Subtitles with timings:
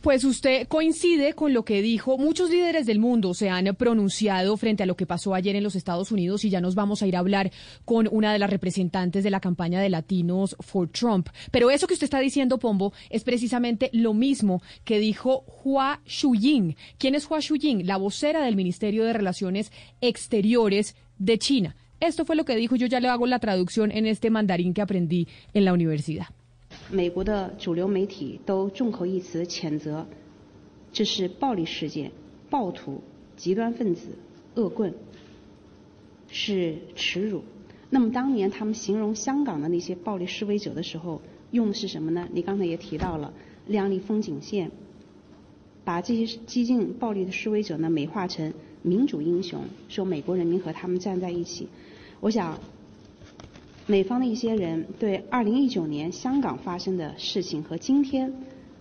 [0.00, 2.18] Pues usted coincide con lo que dijo.
[2.18, 5.76] Muchos líderes del mundo se han pronunciado frente a lo que pasó ayer en los
[5.76, 7.52] Estados Unidos y ya nos vamos a ir a hablar
[7.84, 11.28] con una de las representantes de la campaña de Latinos for Trump.
[11.50, 16.76] Pero eso que usted está diciendo, Pombo, es precisamente lo mismo que dijo Hua Shuying.
[16.98, 17.86] ¿Quién es Hua Shuying?
[17.86, 21.76] La vocera del Ministerio de Relaciones Exteriores de China.
[22.00, 22.76] Esto fue lo que dijo.
[22.76, 26.28] Yo ya le hago la traducción en este mandarín que aprendí en la universidad.
[26.92, 30.06] 美国的主流媒体都众口一词谴责，
[30.92, 32.10] 这是暴力事件、
[32.50, 33.00] 暴徒、
[33.36, 34.08] 极端分子、
[34.56, 34.92] 恶棍，
[36.28, 37.44] 是耻辱。
[37.90, 42.28] 那么当年他们形容香港的那些暴力示威者的时候，用的是什么呢？
[42.32, 43.32] 你刚才也提到了
[43.68, 44.72] 亮丽风景线，
[45.84, 51.68] 把这些激进暴力的示威者呢美化成民主英雄，说美国人民和他们站在一起。
[52.18, 52.58] 我想。
[53.90, 58.32] 美方的一些人对2019年香港发生的事情和今天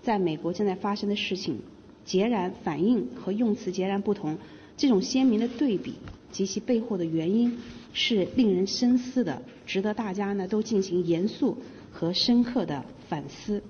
[0.00, 1.60] 在美国正在发生的事情
[2.06, 4.38] 截然反应和用词截然不同，
[4.78, 5.96] 这种鲜明的对比
[6.32, 7.58] 及其背后的原因
[7.92, 11.58] 是令人深思的，值得大家呢都进行严肃
[11.92, 13.62] 和深刻的反思。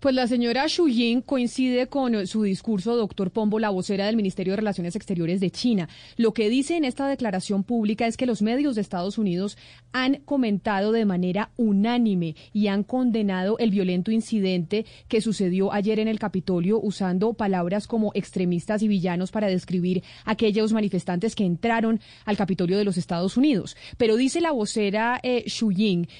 [0.00, 0.86] Pues la señora Xu
[1.24, 5.88] coincide con su discurso, doctor Pombo, la vocera del Ministerio de Relaciones Exteriores de China.
[6.16, 9.56] Lo que dice en esta declaración pública es que los medios de Estados Unidos
[9.92, 16.08] han comentado de manera unánime y han condenado el violento incidente que sucedió ayer en
[16.08, 22.00] el Capitolio usando palabras como extremistas y villanos para describir a aquellos manifestantes que entraron
[22.24, 23.76] al Capitolio de los Estados Unidos.
[23.96, 25.44] Pero dice la vocera eh,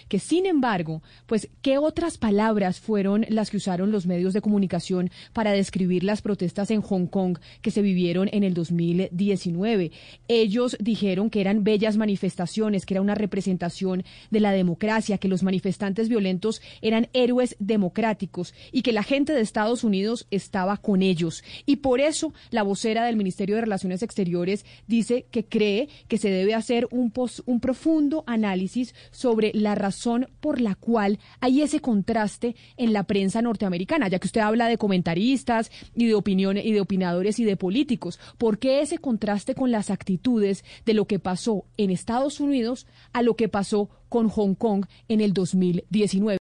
[0.09, 5.11] que, sin embargo, pues, ¿qué otras palabras fueron las que usaron los medios de comunicación
[5.35, 9.93] para describir las protestas en Hong Kong que se vivieron en el 2019.
[10.27, 15.43] Ellos dijeron que eran bellas manifestaciones, que era una representación de la democracia, que los
[15.43, 21.45] manifestantes violentos eran héroes democráticos y que la gente de Estados Unidos estaba con ellos.
[21.67, 26.31] Y por eso la vocera del Ministerio de Relaciones Exteriores dice que cree que se
[26.31, 27.13] debe hacer un,
[27.45, 33.03] un profundo análisis sobre la razón por la cual hay ese contraste en la
[33.43, 37.57] norteamericana, ya que usted habla de comentaristas y de opiniones y de opinadores y de
[37.57, 38.19] políticos.
[38.39, 43.23] ¿Por qué ese contraste con las actitudes de lo que pasó en Estados Unidos a
[43.23, 46.42] lo que pasó con Hong Kong en el 2019?